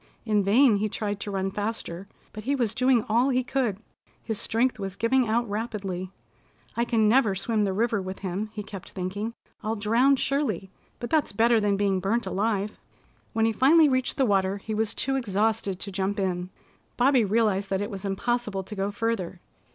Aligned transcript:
In 0.25 0.41
vain 0.43 0.77
he 0.77 0.89
tried 0.89 1.19
to 1.19 1.29
run 1.29 1.51
faster, 1.51 2.07
but 2.33 2.45
he 2.45 2.55
was 2.55 2.73
doing 2.73 3.05
all 3.07 3.29
he 3.29 3.43
could. 3.43 3.77
His 4.23 4.39
strength 4.39 4.79
was 4.79 4.95
giving 4.95 5.27
out 5.27 5.47
rapidly. 5.47 6.09
"I 6.75 6.85
can 6.85 7.07
never 7.07 7.35
swim 7.35 7.65
the 7.65 7.71
river 7.71 8.01
with 8.01 8.17
him," 8.25 8.49
he 8.51 8.63
kept 8.63 8.89
thinking. 8.93 9.35
"I'll 9.61 9.75
drown 9.75 10.15
surely, 10.15 10.71
but 10.99 11.11
that's 11.11 11.33
better 11.33 11.59
than 11.59 11.77
being 11.77 11.99
burnt 11.99 12.25
alive." 12.25 12.79
When 13.33 13.45
he 13.45 13.51
finally 13.51 13.87
reached 13.89 14.17
the 14.17 14.25
water 14.25 14.57
he 14.57 14.73
was 14.73 14.95
too 14.95 15.17
exhausted 15.17 15.79
to 15.79 15.91
jump 15.91 16.19
in. 16.19 16.49
Bobby 16.97 17.23
realized 17.23 17.69
that 17.69 17.79
it 17.81 17.91
was 17.91 18.03
impossible 18.03 18.63
to 18.63 18.75
go 18.75 18.89
further. 18.89 19.39